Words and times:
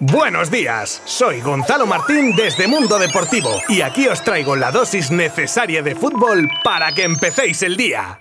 Buenos 0.00 0.48
días, 0.48 1.02
soy 1.06 1.40
Gonzalo 1.40 1.84
Martín 1.84 2.36
desde 2.36 2.68
Mundo 2.68 3.00
Deportivo 3.00 3.50
y 3.68 3.80
aquí 3.80 4.06
os 4.06 4.22
traigo 4.22 4.54
la 4.54 4.70
dosis 4.70 5.10
necesaria 5.10 5.82
de 5.82 5.96
fútbol 5.96 6.48
para 6.62 6.92
que 6.92 7.02
empecéis 7.02 7.64
el 7.64 7.76
día. 7.76 8.20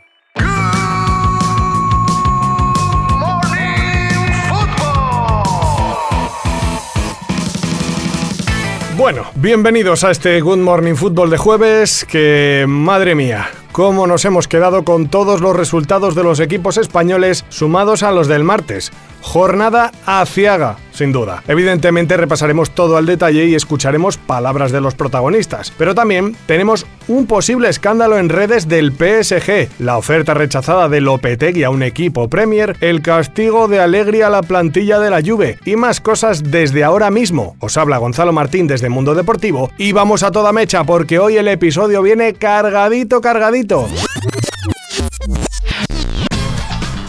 Bueno, 8.95 9.29
bienvenidos 9.35 10.03
a 10.03 10.09
este 10.09 10.41
Good 10.41 10.57
Morning 10.57 10.95
Football 10.95 11.29
de 11.29 11.37
jueves, 11.37 12.05
que 12.05 12.65
madre 12.67 13.13
mía, 13.13 13.51
cómo 13.77 14.07
nos 14.07 14.25
hemos 14.25 14.47
quedado 14.47 14.83
con 14.83 15.07
todos 15.07 15.39
los 15.39 15.55
resultados 15.55 16.15
de 16.15 16.23
los 16.23 16.39
equipos 16.39 16.77
españoles 16.77 17.45
sumados 17.49 18.01
a 18.01 18.11
los 18.11 18.27
del 18.27 18.43
martes. 18.43 18.91
Jornada 19.21 19.91
aciaga, 20.05 20.77
sin 20.91 21.11
duda. 21.11 21.43
Evidentemente 21.47 22.17
repasaremos 22.17 22.71
todo 22.71 22.97
al 22.97 23.05
detalle 23.05 23.45
y 23.45 23.55
escucharemos 23.55 24.17
palabras 24.17 24.71
de 24.71 24.81
los 24.81 24.95
protagonistas, 24.95 25.73
pero 25.77 25.93
también 25.93 26.35
tenemos 26.45 26.87
un 27.07 27.27
posible 27.27 27.69
escándalo 27.69 28.17
en 28.17 28.29
redes 28.29 28.67
del 28.67 28.93
PSG, 28.93 29.69
la 29.79 29.97
oferta 29.97 30.33
rechazada 30.33 30.87
de 30.89 31.01
Lopetegui 31.01 31.63
a 31.63 31.69
un 31.69 31.83
equipo 31.83 32.29
Premier, 32.29 32.77
el 32.79 33.01
castigo 33.01 33.67
de 33.67 33.79
Alegría 33.79 34.27
a 34.27 34.31
la 34.31 34.41
plantilla 34.41 34.99
de 34.99 35.09
la 35.09 35.21
Juve 35.21 35.59
y 35.65 35.75
más 35.75 35.99
cosas 35.99 36.49
desde 36.51 36.83
ahora 36.83 37.11
mismo. 37.11 37.57
Os 37.59 37.77
habla 37.77 37.97
Gonzalo 37.97 38.33
Martín 38.33 38.65
desde 38.67 38.89
Mundo 38.89 39.13
Deportivo 39.13 39.71
y 39.77 39.91
vamos 39.91 40.23
a 40.23 40.31
toda 40.31 40.53
mecha 40.53 40.83
porque 40.83 41.19
hoy 41.19 41.37
el 41.37 41.47
episodio 41.47 42.01
viene 42.01 42.33
cargadito, 42.33 43.19
cargadito 43.19 43.66
momento. 43.75 44.36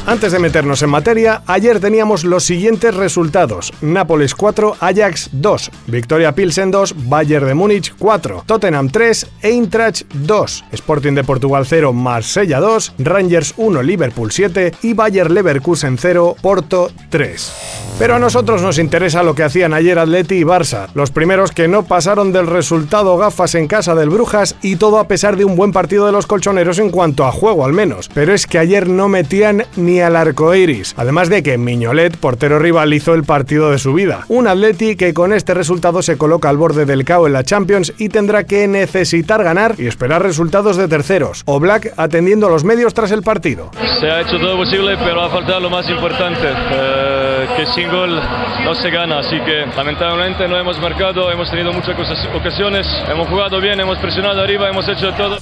Antes 0.09 0.33
de 0.33 0.39
meternos 0.39 0.83
en 0.83 0.89
materia, 0.89 1.43
ayer 1.47 1.81
teníamos 1.81 2.25
los 2.25 2.43
siguientes 2.43 2.95
resultados. 2.95 3.75
Nápoles 3.83 4.35
4, 4.35 4.79
Ajax 4.81 5.29
2, 5.33 5.71
Victoria 5.87 6.33
Pilsen 6.33 6.71
2, 6.71 7.11
Bayern 7.11 7.47
de 7.47 7.53
Múnich 7.53 7.93
4, 7.99 8.45
Tottenham 8.47 8.89
3, 8.89 9.27
Eintracht 9.43 10.11
2, 10.15 10.65
Sporting 10.73 11.13
de 11.13 11.25
Portugal 11.25 11.67
0, 11.67 11.93
Marsella 11.93 12.59
2, 12.59 12.95
Rangers 13.01 13.53
1, 13.59 13.83
Liverpool 13.83 14.33
7 14.33 14.73
y 14.81 14.95
Bayer 14.95 15.31
Leverkusen 15.31 15.99
0, 15.99 16.37
Porto 16.41 16.91
3. 17.11 17.53
Pero 17.99 18.15
a 18.15 18.19
nosotros 18.19 18.63
nos 18.63 18.79
interesa 18.79 19.23
lo 19.23 19.35
que 19.35 19.43
hacían 19.43 19.75
ayer 19.75 19.99
Atleti 19.99 20.37
y 20.37 20.45
Barça, 20.45 20.89
los 20.95 21.11
primeros 21.11 21.51
que 21.51 21.69
no 21.69 21.83
pasaron 21.83 22.33
del 22.33 22.47
resultado 22.47 23.19
gafas 23.19 23.57
en 23.57 23.67
casa 23.67 23.95
del 23.95 24.09
Brujas 24.09 24.57
y 24.63 24.77
todo 24.77 25.01
a 25.01 25.09
pesar 25.09 25.37
de 25.37 25.45
un 25.45 25.57
buen 25.57 25.73
partido 25.73 26.07
de 26.07 26.13
los 26.13 26.27
colchoneros 26.27 26.79
en 26.79 26.91
cuanto 26.91 27.27
a 27.27 27.33
juego 27.33 27.67
al 27.67 27.75
menos. 27.75 28.09
Pero 28.15 28.33
es 28.33 28.47
que 28.47 28.59
ayer 28.59 28.89
no 28.89 29.09
metían 29.09 29.65
ni 29.77 29.98
al 30.01 30.17
arco 30.17 30.55
iris. 30.55 30.95
Además 30.97 31.29
de 31.29 31.43
que 31.43 31.59
Miñolet, 31.59 32.17
portero 32.17 32.59
rival, 32.59 32.93
hizo 32.95 33.15
el 33.15 33.25
partido 33.25 33.71
de 33.71 33.79
su 33.79 33.95
vida. 33.95 34.25
Un 34.29 34.47
Atleti 34.47 34.97
que 34.97 35.15
con 35.15 35.33
este 35.33 35.55
resultado 35.55 36.03
se 36.03 36.17
coloca 36.17 36.49
al 36.49 36.57
borde 36.57 36.85
del 36.85 37.05
cao 37.05 37.27
en 37.27 37.33
la 37.33 37.45
Champions 37.45 37.93
y 37.99 38.09
tendrá 38.09 38.45
que 38.45 38.67
necesitar 38.69 39.43
ganar 39.43 39.75
y 39.79 39.87
esperar 39.87 40.23
resultados 40.23 40.77
de 40.77 40.89
terceros. 40.89 41.43
O 41.47 41.61
Black 41.61 41.93
atendiendo 41.97 42.47
a 42.47 42.51
los 42.51 42.65
medios 42.65 42.95
tras 42.95 43.11
el 43.11 43.23
partido. 43.23 43.71
Se 44.01 44.11
ha 44.11 44.21
hecho 44.21 44.39
todo 44.39 44.57
posible, 44.57 44.97
pero 44.99 45.23
ha 45.23 45.31
faltado 45.31 45.61
lo 45.61 45.71
más 45.71 45.89
importante, 45.89 46.47
eh, 46.47 47.47
que 47.57 47.67
sin 47.67 47.91
gol 47.91 48.21
no 48.65 48.75
se 48.75 48.91
gana. 48.91 49.21
Así 49.21 49.37
que 49.41 49.67
lamentablemente 49.77 50.47
no 50.49 50.59
hemos 50.59 50.79
marcado, 50.81 51.31
hemos 51.31 51.51
tenido 51.51 51.73
muchas 51.73 51.97
ocasiones, 52.35 52.87
hemos 53.11 53.29
jugado 53.29 53.61
bien, 53.61 53.81
hemos 53.81 53.99
presionado 53.99 54.41
arriba, 54.43 54.69
hemos 54.69 54.89
hecho 54.89 55.13
todo. 55.15 55.39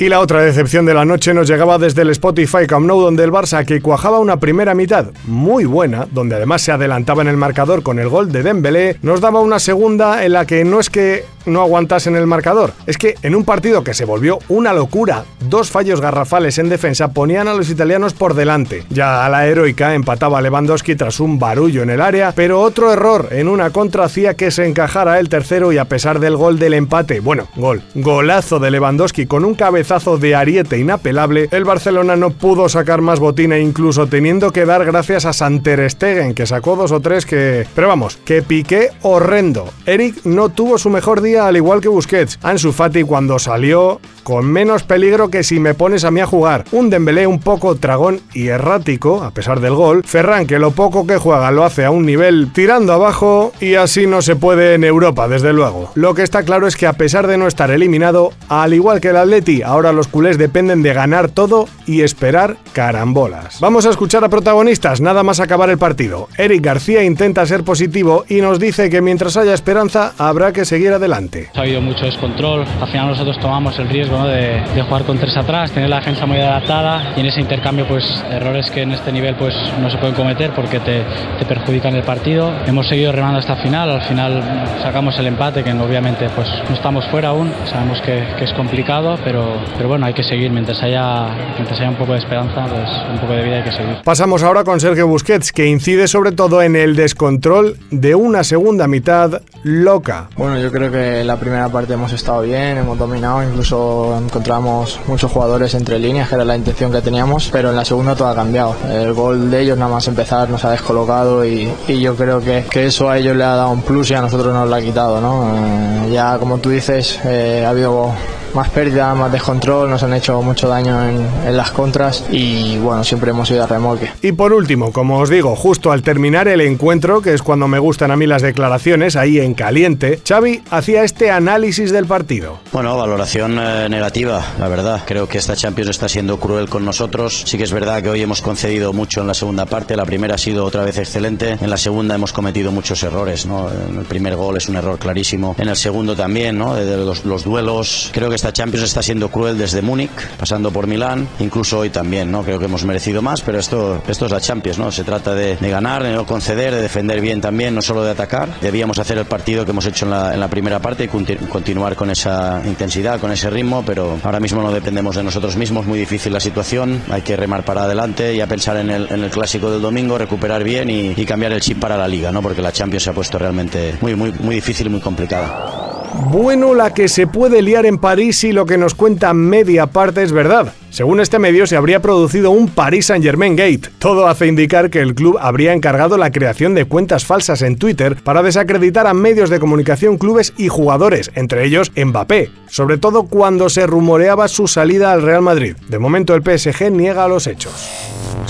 Y 0.00 0.08
la 0.08 0.20
otra 0.20 0.40
decepción 0.40 0.86
de 0.86 0.94
la 0.94 1.04
noche 1.04 1.34
nos 1.34 1.46
llegaba 1.46 1.76
desde 1.76 2.00
el 2.00 2.08
Spotify 2.08 2.66
Camp 2.66 2.88
donde 2.88 3.22
el 3.22 3.30
Barça, 3.30 3.66
que 3.66 3.82
cuajaba 3.82 4.18
una 4.18 4.40
primera 4.40 4.74
mitad 4.74 5.10
muy 5.26 5.66
buena, 5.66 6.06
donde 6.10 6.36
además 6.36 6.62
se 6.62 6.72
adelantaba 6.72 7.20
en 7.20 7.28
el 7.28 7.36
marcador 7.36 7.82
con 7.82 7.98
el 7.98 8.08
gol 8.08 8.32
de 8.32 8.42
Dembélé, 8.42 8.96
nos 9.02 9.20
daba 9.20 9.40
una 9.40 9.58
segunda 9.58 10.24
en 10.24 10.32
la 10.32 10.46
que 10.46 10.64
no 10.64 10.80
es 10.80 10.88
que 10.88 11.26
no 11.46 11.60
aguantasen 11.60 12.16
el 12.16 12.26
marcador, 12.26 12.72
es 12.86 12.98
que 12.98 13.14
en 13.22 13.34
un 13.34 13.44
partido 13.44 13.84
que 13.84 13.94
se 13.94 14.04
volvió 14.04 14.38
una 14.48 14.72
locura, 14.72 15.24
dos 15.48 15.70
fallos 15.70 16.00
garrafales 16.00 16.58
en 16.58 16.68
defensa 16.68 17.08
ponían 17.08 17.48
a 17.48 17.54
los 17.54 17.70
italianos 17.70 18.14
por 18.14 18.34
delante. 18.34 18.84
Ya 18.90 19.24
a 19.24 19.28
la 19.28 19.46
heroica 19.46 19.94
empataba 19.94 20.40
Lewandowski 20.40 20.96
tras 20.96 21.20
un 21.20 21.38
barullo 21.38 21.82
en 21.82 21.90
el 21.90 22.00
área, 22.00 22.32
pero 22.34 22.60
otro 22.60 22.92
error 22.92 23.28
en 23.30 23.48
una 23.48 23.70
contra 23.70 24.04
hacía 24.04 24.34
que 24.34 24.50
se 24.50 24.66
encajara 24.66 25.18
el 25.18 25.28
tercero 25.28 25.72
y 25.72 25.78
a 25.78 25.86
pesar 25.86 26.20
del 26.20 26.36
gol 26.36 26.58
del 26.58 26.74
empate, 26.74 27.20
bueno, 27.20 27.48
gol, 27.56 27.82
golazo 27.94 28.58
de 28.58 28.70
Lewandowski 28.70 29.26
con 29.26 29.44
un 29.44 29.54
cabezazo 29.54 30.18
de 30.18 30.34
ariete 30.34 30.78
inapelable, 30.78 31.48
el 31.50 31.64
Barcelona 31.64 32.16
no 32.16 32.30
pudo 32.30 32.68
sacar 32.68 33.00
más 33.00 33.20
botina 33.20 33.58
incluso 33.58 34.06
teniendo 34.06 34.52
que 34.52 34.66
dar 34.66 34.84
gracias 34.84 35.24
a 35.24 35.32
Santer 35.32 35.90
Stegen, 35.90 36.34
que 36.34 36.46
sacó 36.46 36.76
dos 36.76 36.92
o 36.92 37.00
tres 37.00 37.26
que... 37.26 37.66
Pero 37.74 37.88
vamos, 37.88 38.18
que 38.24 38.42
piqué 38.42 38.90
horrendo. 39.02 39.70
Eric 39.86 40.24
no 40.24 40.48
tuvo 40.48 40.78
su 40.78 40.90
mejor 40.90 41.20
día 41.20 41.39
al 41.48 41.56
igual 41.56 41.80
que 41.80 41.88
Busquets. 41.88 42.38
Ansu 42.42 42.72
Fati 42.72 43.02
cuando 43.02 43.38
salió 43.38 44.00
con 44.22 44.46
menos 44.46 44.82
peligro 44.82 45.28
que 45.28 45.42
si 45.42 45.58
me 45.58 45.74
pones 45.74 46.04
a 46.04 46.10
mí 46.10 46.20
a 46.20 46.26
jugar. 46.26 46.64
Un 46.72 46.90
Dembélé 46.90 47.26
un 47.26 47.40
poco 47.40 47.74
tragón 47.76 48.20
y 48.32 48.48
errático, 48.48 49.22
a 49.22 49.32
pesar 49.32 49.60
del 49.60 49.74
gol. 49.74 50.02
Ferran, 50.04 50.46
que 50.46 50.58
lo 50.58 50.70
poco 50.72 51.06
que 51.06 51.16
juega 51.16 51.50
lo 51.50 51.64
hace 51.64 51.84
a 51.84 51.90
un 51.90 52.06
nivel 52.06 52.52
tirando 52.52 52.92
abajo 52.92 53.52
y 53.60 53.74
así 53.74 54.06
no 54.06 54.22
se 54.22 54.36
puede 54.36 54.74
en 54.74 54.84
Europa, 54.84 55.28
desde 55.28 55.52
luego. 55.52 55.90
Lo 55.94 56.14
que 56.14 56.22
está 56.22 56.42
claro 56.42 56.66
es 56.66 56.76
que 56.76 56.86
a 56.86 56.92
pesar 56.92 57.26
de 57.26 57.38
no 57.38 57.46
estar 57.46 57.70
eliminado, 57.70 58.32
al 58.48 58.74
igual 58.74 59.00
que 59.00 59.08
el 59.08 59.16
Atleti, 59.16 59.62
ahora 59.62 59.92
los 59.92 60.08
culés 60.08 60.38
dependen 60.38 60.82
de 60.82 60.92
ganar 60.92 61.28
todo 61.28 61.66
y 61.86 62.02
esperar 62.02 62.56
carambolas. 62.72 63.60
Vamos 63.60 63.86
a 63.86 63.90
escuchar 63.90 64.24
a 64.24 64.28
protagonistas, 64.28 65.00
nada 65.00 65.22
más 65.22 65.40
acabar 65.40 65.70
el 65.70 65.78
partido. 65.78 66.28
Eric 66.36 66.64
García 66.64 67.02
intenta 67.02 67.46
ser 67.46 67.64
positivo 67.64 68.24
y 68.28 68.40
nos 68.40 68.58
dice 68.58 68.90
que 68.90 69.00
mientras 69.00 69.36
haya 69.36 69.54
esperanza 69.54 70.12
habrá 70.18 70.52
que 70.52 70.64
seguir 70.64 70.92
adelante. 70.92 71.19
Ha 71.54 71.60
habido 71.60 71.80
mucho 71.80 72.06
descontrol, 72.06 72.64
al 72.80 72.88
final 72.88 73.08
nosotros 73.08 73.38
tomamos 73.38 73.78
el 73.78 73.88
riesgo 73.88 74.26
de, 74.26 74.62
jugar 74.82 75.04
con 75.04 75.18
tres 75.18 75.36
atrás, 75.36 75.70
tener 75.72 75.88
la 75.88 75.96
defensa 75.96 76.26
muy 76.26 76.38
adaptada 76.38 77.12
y 77.16 77.20
en 77.20 77.26
ese 77.26 77.40
intercambio 77.40 77.86
pues 77.86 78.24
errores 78.30 78.70
que 78.70 78.82
en 78.82 78.92
este 78.92 79.12
nivel 79.12 79.34
pues 79.34 79.54
no 79.80 79.90
se 79.90 79.98
pueden 79.98 80.14
cometer 80.14 80.52
porque 80.52 80.80
te, 80.80 81.04
perjudican 81.46 81.94
el 81.94 82.02
partido. 82.02 82.52
Hemos 82.66 82.88
seguido 82.88 83.12
remando 83.12 83.38
hasta 83.38 83.54
el 83.54 83.62
final, 83.62 83.90
al 83.90 84.02
final 84.02 84.42
sacamos 84.82 85.18
el 85.18 85.26
empate 85.26 85.64
que 85.64 85.72
obviamente 85.72 86.28
pues 86.34 86.48
no 86.68 86.74
estamos 86.74 87.04
fuera 87.06 87.28
aún, 87.28 87.52
sabemos 87.66 88.00
que, 88.00 88.20
es 88.40 88.52
complicado, 88.54 89.18
pero, 89.22 89.60
pero 89.76 89.88
bueno, 89.88 90.06
hay 90.06 90.14
que 90.14 90.22
seguir 90.22 90.50
mientras 90.50 90.82
haya, 90.82 91.26
mientras 91.54 91.78
haya 91.78 91.90
un 91.90 91.96
poco 91.96 92.12
de 92.12 92.18
esperanza, 92.18 92.64
pues 92.66 92.88
un 93.12 93.18
poco 93.18 93.32
de 93.34 93.42
vida 93.44 93.56
hay 93.56 93.64
que 93.64 93.72
seguir. 93.72 93.96
Pasamos 94.04 94.42
ahora 94.42 94.64
con 94.64 94.80
Sergio 94.80 95.06
Busquets, 95.06 95.52
que 95.52 95.66
incide 95.66 96.08
sobre 96.08 96.32
todo 96.32 96.62
en 96.62 96.76
el 96.76 96.96
descontrol 96.96 97.76
de 97.90 98.14
una 98.14 98.44
segunda 98.44 98.86
mitad 98.86 99.42
loca. 99.62 100.28
Bueno, 100.36 100.58
yo 100.58 100.70
creo 100.70 100.90
que 100.90 101.09
en 101.18 101.26
la 101.26 101.36
primera 101.36 101.68
parte 101.68 101.94
hemos 101.94 102.12
estado 102.12 102.42
bien, 102.42 102.78
hemos 102.78 102.98
dominado, 102.98 103.42
incluso 103.42 104.16
encontramos 104.18 104.98
muchos 105.06 105.30
jugadores 105.30 105.74
entre 105.74 105.98
líneas, 105.98 106.28
que 106.28 106.36
era 106.36 106.44
la 106.44 106.56
intención 106.56 106.92
que 106.92 107.00
teníamos, 107.00 107.48
pero 107.50 107.70
en 107.70 107.76
la 107.76 107.84
segunda 107.84 108.14
todo 108.14 108.28
ha 108.28 108.34
cambiado. 108.34 108.74
El 108.90 109.12
gol 109.12 109.50
de 109.50 109.60
ellos 109.62 109.78
nada 109.78 109.90
más 109.90 110.06
empezar 110.08 110.48
nos 110.48 110.64
ha 110.64 110.70
descolocado 110.70 111.44
y, 111.44 111.70
yo 111.88 112.14
creo 112.14 112.40
que, 112.40 112.64
que, 112.70 112.86
eso 112.86 113.10
a 113.10 113.18
ellos 113.18 113.36
le 113.36 113.44
ha 113.44 113.56
dado 113.56 113.70
un 113.70 113.82
plus 113.82 114.10
y 114.10 114.14
a 114.14 114.20
nosotros 114.20 114.54
nos 114.54 114.68
lo 114.68 114.74
ha 114.74 114.80
quitado. 114.80 115.20
¿no? 115.20 115.54
Eh, 115.54 116.10
ya 116.12 116.38
como 116.38 116.58
tú 116.58 116.70
dices, 116.70 117.18
eh, 117.24 117.64
ha 117.66 117.70
habido 117.70 118.12
más 118.54 118.70
pérdida, 118.70 119.14
más 119.14 119.32
descontrol, 119.32 119.90
nos 119.90 120.02
han 120.02 120.14
hecho 120.14 120.40
mucho 120.42 120.68
daño 120.68 121.08
en, 121.08 121.56
las 121.56 121.70
contras 121.72 122.24
y 122.30 122.78
bueno, 122.78 123.02
siempre 123.04 123.30
hemos 123.30 123.50
ido 123.50 123.64
a 123.64 123.66
remolque. 123.66 124.10
Y 124.22 124.32
por 124.32 124.52
último, 124.52 124.92
como 124.92 125.18
os 125.18 125.28
digo, 125.28 125.56
justo 125.56 125.92
al 125.92 126.02
terminar 126.02 126.48
el 126.48 126.60
encuentro, 126.60 127.22
que 127.22 127.34
es 127.34 127.42
cuando 127.42 127.68
me 127.68 127.78
gustan 127.78 128.10
a 128.10 128.16
mí 128.16 128.26
las 128.26 128.42
declaraciones, 128.42 129.16
ahí 129.16 129.40
en 129.40 129.54
caliente, 129.54 130.20
Xavi 130.26 130.62
hacía 130.70 131.02
este 131.04 131.30
análisis 131.30 131.92
del 131.92 132.06
partido. 132.06 132.58
Bueno, 132.72 132.96
valoración 132.96 133.58
eh, 133.58 133.88
negativa, 133.88 134.44
la 134.58 134.68
verdad. 134.68 135.02
Creo 135.06 135.28
que 135.28 135.38
esta 135.38 135.56
Champions 135.56 135.90
está 135.90 136.08
siendo 136.08 136.38
cruel 136.38 136.68
con 136.68 136.84
nosotros. 136.84 137.42
Sí 137.46 137.58
que 137.58 137.64
es 137.64 137.72
verdad 137.72 138.02
que 138.02 138.10
hoy 138.10 138.22
hemos 138.22 138.42
concedido 138.42 138.92
mucho 138.92 139.20
en 139.20 139.26
la 139.26 139.34
segunda 139.34 139.66
parte. 139.66 139.96
La 139.96 140.04
primera 140.04 140.36
ha 140.36 140.38
sido 140.38 140.64
otra 140.64 140.84
vez 140.84 140.98
excelente. 140.98 141.58
En 141.60 141.70
la 141.70 141.76
segunda 141.76 142.14
hemos 142.14 142.32
cometido 142.32 142.70
muchos 142.72 143.02
errores. 143.02 143.46
¿no? 143.46 143.68
el 143.68 144.04
primer 144.04 144.36
gol 144.36 144.56
es 144.56 144.68
un 144.68 144.76
error 144.76 144.98
clarísimo. 144.98 145.54
En 145.58 145.68
el 145.68 145.76
segundo 145.76 146.16
también, 146.16 146.58
¿no? 146.58 146.74
de 146.74 146.96
los, 146.96 147.24
los 147.24 147.44
duelos. 147.44 148.10
Creo 148.12 148.28
que 148.28 148.36
esta 148.40 148.54
Champions 148.54 148.86
está 148.86 149.02
siendo 149.02 149.30
cruel 149.30 149.58
desde 149.58 149.82
Múnich, 149.82 150.10
pasando 150.38 150.70
por 150.70 150.86
Milán, 150.86 151.28
incluso 151.40 151.80
hoy 151.80 151.90
también, 151.90 152.30
¿no? 152.30 152.42
Creo 152.42 152.58
que 152.58 152.64
hemos 152.64 152.86
merecido 152.86 153.20
más, 153.20 153.42
pero 153.42 153.58
esto, 153.58 154.02
esto 154.08 154.24
es 154.24 154.32
la 154.32 154.40
Champions, 154.40 154.78
¿no? 154.78 154.90
Se 154.90 155.04
trata 155.04 155.34
de, 155.34 155.56
ganar, 155.60 156.02
de 156.02 156.14
no 156.14 156.24
conceder, 156.24 156.74
de 156.74 156.80
defender 156.80 157.20
bien 157.20 157.42
también, 157.42 157.74
no 157.74 157.82
solo 157.82 158.02
de 158.02 158.12
atacar. 158.12 158.48
Debíamos 158.62 158.98
hacer 158.98 159.18
el 159.18 159.26
partido 159.26 159.66
que 159.66 159.72
hemos 159.72 159.84
hecho 159.84 160.06
en 160.06 160.40
la, 160.40 160.48
primera 160.48 160.78
parte 160.78 161.04
y 161.04 161.08
continuar 161.08 161.96
con 161.96 162.10
esa 162.10 162.62
intensidad, 162.64 163.20
con 163.20 163.30
ese 163.30 163.50
ritmo, 163.50 163.84
pero 163.84 164.18
ahora 164.24 164.40
mismo 164.40 164.62
no 164.62 164.72
dependemos 164.72 165.16
de 165.16 165.22
nosotros 165.22 165.56
mismos, 165.56 165.84
muy 165.84 165.98
difícil 165.98 166.32
la 166.32 166.40
situación, 166.40 167.02
hay 167.10 167.20
que 167.20 167.36
remar 167.36 167.62
para 167.62 167.82
adelante 167.82 168.34
y 168.34 168.40
a 168.40 168.46
pensar 168.46 168.78
en 168.78 168.88
el, 168.88 169.06
en 169.12 169.22
el 169.22 169.28
clásico 169.28 169.70
del 169.70 169.82
domingo, 169.82 170.16
recuperar 170.16 170.64
bien 170.64 170.88
y, 170.88 171.12
y 171.14 171.26
cambiar 171.26 171.52
el 171.52 171.60
chip 171.60 171.78
para 171.78 171.98
la 171.98 172.08
liga, 172.08 172.32
¿no? 172.32 172.40
Porque 172.40 172.62
la 172.62 172.72
Champions 172.72 173.02
se 173.02 173.10
ha 173.10 173.12
puesto 173.12 173.38
realmente 173.38 173.96
muy, 174.00 174.14
muy, 174.14 174.32
muy 174.32 174.54
difícil 174.54 174.86
y 174.86 174.90
muy 174.90 175.00
complicada. 175.00 175.79
Bueno, 176.14 176.74
la 176.74 176.92
que 176.92 177.08
se 177.08 177.26
puede 177.26 177.62
liar 177.62 177.86
en 177.86 177.98
París 177.98 178.42
y 178.44 178.52
lo 178.52 178.66
que 178.66 178.78
nos 178.78 178.94
cuenta 178.94 179.32
media 179.32 179.86
parte 179.86 180.22
es 180.22 180.32
verdad. 180.32 180.74
Según 180.90 181.20
este 181.20 181.38
medio, 181.38 181.66
se 181.66 181.76
habría 181.76 182.02
producido 182.02 182.50
un 182.50 182.68
Paris 182.68 183.06
Saint-Germain 183.06 183.54
Gate. 183.54 183.90
Todo 183.98 184.26
hace 184.26 184.48
indicar 184.48 184.90
que 184.90 185.00
el 185.00 185.14
club 185.14 185.38
habría 185.40 185.72
encargado 185.72 186.18
la 186.18 186.32
creación 186.32 186.74
de 186.74 186.84
cuentas 186.84 187.24
falsas 187.24 187.62
en 187.62 187.76
Twitter 187.76 188.16
para 188.24 188.42
desacreditar 188.42 189.06
a 189.06 189.14
medios 189.14 189.50
de 189.50 189.60
comunicación, 189.60 190.18
clubes 190.18 190.52
y 190.56 190.68
jugadores, 190.68 191.30
entre 191.34 191.64
ellos 191.64 191.92
Mbappé, 191.96 192.50
sobre 192.68 192.98
todo 192.98 193.24
cuando 193.24 193.68
se 193.68 193.86
rumoreaba 193.86 194.48
su 194.48 194.66
salida 194.66 195.12
al 195.12 195.22
Real 195.22 195.42
Madrid. 195.42 195.76
De 195.88 195.98
momento 195.98 196.34
el 196.34 196.42
PSG 196.42 196.90
niega 196.90 197.28
los 197.28 197.46
hechos. 197.46 197.88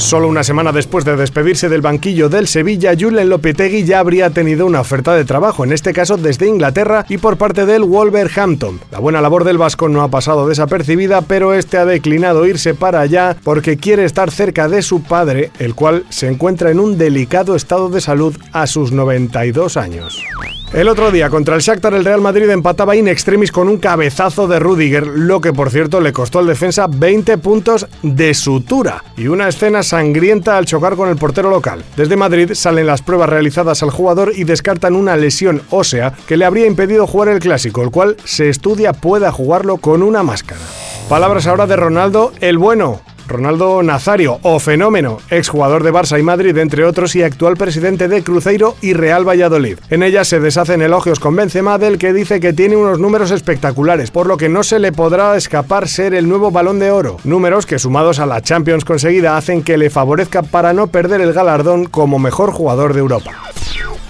Solo 0.01 0.29
una 0.29 0.43
semana 0.43 0.73
después 0.73 1.05
de 1.05 1.15
despedirse 1.15 1.69
del 1.69 1.83
banquillo 1.83 2.31
del 2.31 2.49
Sevilla, 2.49 2.95
Julen 2.99 3.29
Lopetegui 3.29 3.85
ya 3.85 3.99
habría 3.99 4.31
tenido 4.31 4.65
una 4.65 4.81
oferta 4.81 5.15
de 5.15 5.27
trabajo, 5.27 5.63
en 5.63 5.73
este 5.73 5.93
caso 5.93 6.17
desde 6.17 6.49
Inglaterra 6.49 7.05
y 7.11 7.19
por 7.19 7.37
parte 7.37 7.67
del 7.67 7.85
Wolverhampton. 7.85 8.81
La 8.91 8.99
buena 8.99 9.21
labor 9.21 9.45
del 9.45 9.59
Vasco 9.59 9.91
no 9.91 10.03
ha 10.03 10.09
pasado 10.09 10.49
desapercibida, 10.49 11.21
pero 11.21 11.53
este 11.53 11.77
ha 11.77 11.85
declinado 11.85 12.47
irse 12.47 12.73
para 12.73 13.01
allá 13.01 13.37
porque 13.45 13.77
quiere 13.77 14.07
estar 14.07 14.31
cerca 14.31 14.69
de 14.69 14.81
su 14.81 15.03
padre, 15.03 15.51
el 15.59 15.75
cual 15.75 16.05
se 16.09 16.29
encuentra 16.29 16.71
en 16.71 16.81
un 16.81 16.97
delicado 16.97 17.55
estado 17.55 17.91
de 17.91 18.01
salud 18.01 18.35
a 18.53 18.67
sus 18.67 18.93
92 18.93 19.77
años. 19.77 20.25
El 20.73 20.87
otro 20.87 21.11
día 21.11 21.31
contra 21.31 21.57
el 21.57 21.63
Shakhtar 21.63 21.95
el 21.95 22.05
Real 22.05 22.21
Madrid 22.21 22.49
empataba 22.49 22.95
in 22.95 23.09
extremis 23.09 23.51
con 23.51 23.69
un 23.69 23.79
cabezazo 23.79 24.47
de 24.47 24.61
Rudiger, 24.61 25.05
lo 25.05 25.41
que 25.41 25.53
por 25.53 25.69
cierto 25.69 26.01
le 26.01 26.13
costó 26.13 26.39
al 26.39 26.47
defensa 26.47 26.87
20 26.87 27.39
puntos 27.39 27.89
de 28.05 28.33
sutura 28.35 29.03
y 29.17 29.27
una 29.27 29.49
escena 29.49 29.83
sangrienta 29.91 30.57
al 30.57 30.67
chocar 30.67 30.95
con 30.95 31.09
el 31.09 31.17
portero 31.17 31.51
local. 31.51 31.83
Desde 31.97 32.15
Madrid 32.15 32.53
salen 32.55 32.87
las 32.87 33.03
pruebas 33.03 33.29
realizadas 33.29 33.83
al 33.83 33.91
jugador 33.91 34.33
y 34.37 34.45
descartan 34.45 34.95
una 34.95 35.17
lesión 35.17 35.63
ósea 35.71 36.15
que 36.29 36.37
le 36.37 36.45
habría 36.45 36.67
impedido 36.67 37.09
jugar 37.09 37.29
el 37.29 37.41
clásico, 37.41 37.83
el 37.83 37.91
cual 37.91 38.17
se 38.25 38.49
estudia 38.49 38.93
pueda 38.93 39.33
jugarlo 39.33 39.79
con 39.79 40.05
una 40.05 40.23
máscara. 40.23 40.61
Palabras 41.09 41.49
ahora 41.49 41.67
de 41.67 41.75
Ronaldo 41.75 42.33
el 42.41 42.57
bueno. 42.57 43.01
Ronaldo 43.31 43.83
Nazario, 43.83 44.39
o 44.43 44.59
Fenómeno, 44.59 45.19
exjugador 45.31 45.85
de 45.85 45.93
Barça 45.93 46.19
y 46.19 46.23
Madrid, 46.23 46.57
entre 46.59 46.85
otros, 46.85 47.17
y 47.17 47.23
actual 47.23 47.57
presidente 47.57 48.09
de 48.09 48.23
Cruzeiro 48.23 48.77
y 48.83 48.93
Real 48.93 49.27
Valladolid. 49.27 49.79
En 49.89 50.03
ella 50.03 50.25
se 50.25 50.41
deshacen 50.41 50.83
elogios 50.83 51.21
con 51.21 51.37
Benzema, 51.37 51.79
del 51.79 51.97
que 51.97 52.13
dice 52.13 52.41
que 52.41 52.53
tiene 52.53 52.77
unos 52.77 52.99
números 52.99 53.31
espectaculares, 53.31 54.11
por 54.11 54.27
lo 54.27 54.37
que 54.37 54.49
no 54.49 54.63
se 54.63 54.81
le 54.81 54.93
podrá 54.93 55.37
escapar 55.37 55.89
ser 55.89 56.13
el 56.13 56.29
nuevo 56.29 56.51
balón 56.51 56.79
de 56.79 56.91
oro. 56.91 57.17
Números 57.25 57.67
que 57.67 57.79
sumados 57.79 58.19
a 58.19 58.27
la 58.27 58.43
Champions 58.43 58.85
conseguida 58.85 59.37
hacen 59.37 59.63
que 59.63 59.79
le 59.79 59.91
favorezca 59.91 60.43
para 60.43 60.73
no 60.73 60.89
perder 60.89 61.21
el 61.21 61.33
galardón 61.33 61.87
como 61.87 62.19
mejor 62.19 62.51
jugador 62.51 62.93
de 62.93 63.01
Europa. 63.01 63.33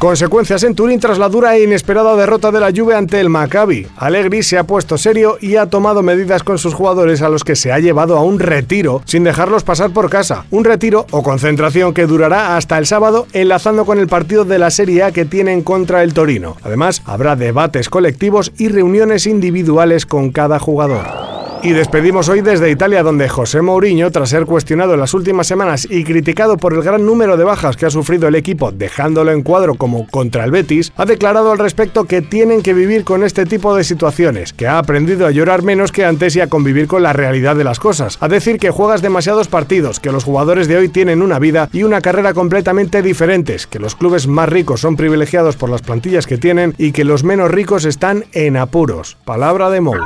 Consecuencias 0.01 0.63
en 0.63 0.75
Turín 0.75 0.99
tras 0.99 1.19
la 1.19 1.29
dura 1.29 1.55
e 1.57 1.63
inesperada 1.63 2.17
derrota 2.17 2.51
de 2.51 2.59
la 2.59 2.73
Juve 2.75 2.95
ante 2.95 3.21
el 3.21 3.29
Maccabi. 3.29 3.87
Allegri 3.99 4.43
se 4.43 4.57
ha 4.57 4.65
puesto 4.65 4.97
serio 4.97 5.37
y 5.43 5.57
ha 5.57 5.67
tomado 5.67 6.03
medidas 6.03 6.43
con 6.43 6.57
sus 6.57 6.73
jugadores 6.73 7.21
a 7.21 7.29
los 7.29 7.45
que 7.45 7.55
se 7.55 7.71
ha 7.71 7.79
llevado 7.81 8.17
a 8.17 8.23
un 8.23 8.39
retiro 8.39 9.03
sin 9.05 9.25
dejarlos 9.25 9.63
pasar 9.63 9.91
por 9.91 10.09
casa. 10.09 10.47
Un 10.51 10.65
retiro 10.65 11.05
o 11.11 11.23
concentración 11.23 11.93
que 11.93 12.07
durará 12.07 12.57
hasta 12.57 12.79
el 12.79 12.87
sábado 12.87 13.27
enlazando 13.35 13.85
con 13.85 13.99
el 13.99 14.09
partido 14.09 14.47
de 14.47 14.59
la 14.59 14.71
Serie 14.71 15.03
A 15.03 15.13
que 15.13 15.27
tienen 15.27 15.61
contra 15.61 16.03
el 16.03 16.15
Torino. 16.15 16.57
Además, 16.63 17.03
habrá 17.05 17.37
debates 17.37 17.91
colectivos 17.91 18.53
y 18.57 18.69
reuniones 18.69 19.27
individuales 19.27 20.07
con 20.07 20.31
cada 20.31 20.59
jugador. 20.59 21.20
Y 21.63 21.73
despedimos 21.73 22.31
hoy 22.31 22.41
desde 22.41 22.71
Italia, 22.71 23.03
donde 23.03 23.29
José 23.29 23.61
Mourinho, 23.61 24.11
tras 24.11 24.31
ser 24.31 24.47
cuestionado 24.47 24.95
en 24.95 25.01
las 25.01 25.13
últimas 25.13 25.47
semanas 25.47 25.87
y 25.91 26.05
criticado 26.05 26.57
por 26.57 26.73
el 26.73 26.83
gran 26.83 27.05
número 27.05 27.37
de 27.37 27.45
bajas 27.45 27.77
que 27.77 27.85
ha 27.85 27.91
sufrido 27.91 28.29
el 28.29 28.35
equipo, 28.35 28.73
dejándolo 28.73 29.31
en 29.31 29.43
cuadro 29.43 29.75
como 29.75 30.07
contra 30.07 30.45
el 30.45 30.53
Betis, 30.53 30.91
ha 30.97 31.05
declarado 31.05 31.53
al 31.53 31.59
respecto 31.59 32.05
que 32.05 32.23
tienen 32.23 32.63
que 32.63 32.73
vivir 32.73 33.05
con 33.05 33.23
este 33.23 33.45
tipo 33.45 33.77
de 33.77 33.85
situaciones, 33.85 34.55
que 34.55 34.67
ha 34.67 34.79
aprendido 34.79 35.27
a 35.27 35.33
llorar 35.33 35.63
menos 35.63 35.93
que 35.93 36.07
antes 36.07 36.35
y 36.35 36.41
a 36.41 36.47
convivir 36.47 36.87
con 36.87 37.03
la 37.03 37.13
realidad 37.13 37.57
de 37.57 37.65
las 37.65 37.79
cosas, 37.79 38.17
a 38.23 38.29
decir 38.29 38.59
que 38.59 38.71
juegas 38.71 39.03
demasiados 39.03 39.49
partidos, 39.49 40.01
que 40.01 40.13
los 40.13 40.25
jugadores 40.25 40.67
de 40.67 40.79
hoy 40.79 40.89
tienen 40.89 41.21
una 41.21 41.39
vida 41.39 41.69
y 41.75 41.83
una 41.83 42.01
carrera 42.01 42.33
completamente 42.33 43.03
diferentes, 43.03 43.67
que 43.67 43.81
los 43.81 43.97
clubes 43.97 44.27
más 44.27 44.49
ricos 44.49 44.81
son 44.81 44.97
privilegiados 44.97 45.57
por 45.57 45.69
las 45.69 45.83
plantillas 45.83 46.27
que 46.27 46.39
tienen 46.39 46.75
y 46.79 46.93
que 46.93 47.05
los 47.05 47.23
menos 47.23 47.51
ricos 47.51 47.85
están 47.85 48.25
en 48.33 48.57
apuros. 48.57 49.19
Palabra 49.27 49.69
de 49.69 49.83
Mou. 49.83 49.97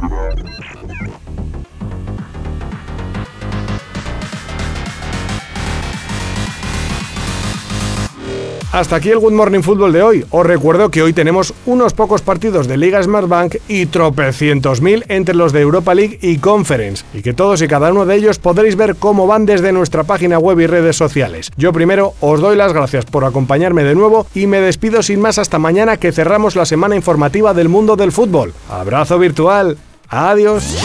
Hasta 8.74 8.96
aquí 8.96 9.10
el 9.10 9.20
Good 9.20 9.34
Morning 9.34 9.60
Football 9.60 9.92
de 9.92 10.02
hoy. 10.02 10.24
Os 10.30 10.44
recuerdo 10.44 10.90
que 10.90 11.00
hoy 11.00 11.12
tenemos 11.12 11.54
unos 11.64 11.94
pocos 11.94 12.22
partidos 12.22 12.66
de 12.66 12.76
Liga 12.76 13.00
Smartbank 13.00 13.54
y 13.68 13.86
tropecientos 13.86 14.80
mil 14.80 15.04
entre 15.06 15.36
los 15.36 15.52
de 15.52 15.60
Europa 15.60 15.94
League 15.94 16.18
y 16.20 16.38
Conference, 16.38 17.04
y 17.14 17.22
que 17.22 17.34
todos 17.34 17.62
y 17.62 17.68
cada 17.68 17.92
uno 17.92 18.04
de 18.04 18.16
ellos 18.16 18.40
podréis 18.40 18.74
ver 18.74 18.96
cómo 18.96 19.28
van 19.28 19.46
desde 19.46 19.70
nuestra 19.70 20.02
página 20.02 20.40
web 20.40 20.58
y 20.58 20.66
redes 20.66 20.96
sociales. 20.96 21.52
Yo 21.56 21.72
primero 21.72 22.14
os 22.20 22.40
doy 22.40 22.56
las 22.56 22.72
gracias 22.72 23.04
por 23.04 23.24
acompañarme 23.24 23.84
de 23.84 23.94
nuevo 23.94 24.26
y 24.34 24.48
me 24.48 24.60
despido 24.60 25.04
sin 25.04 25.20
más 25.20 25.38
hasta 25.38 25.60
mañana 25.60 25.96
que 25.96 26.10
cerramos 26.10 26.56
la 26.56 26.66
semana 26.66 26.96
informativa 26.96 27.54
del 27.54 27.68
mundo 27.68 27.94
del 27.94 28.10
fútbol. 28.10 28.54
Abrazo 28.68 29.20
virtual. 29.20 29.78
Adiós. 30.08 30.84